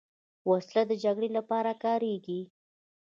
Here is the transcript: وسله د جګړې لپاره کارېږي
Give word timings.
وسله 0.49 0.81
د 0.87 0.91
جګړې 1.03 1.29
لپاره 1.37 1.71
کارېږي 1.83 2.41